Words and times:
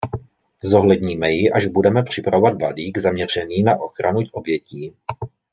Zohledníme 0.63 1.31
ji, 1.31 1.51
až 1.51 1.65
budeme 1.67 2.03
připravovat 2.03 2.53
balík 2.53 2.97
zaměřený 2.97 3.63
na 3.63 3.79
ochranu 3.81 4.19
obětí. 4.31 4.93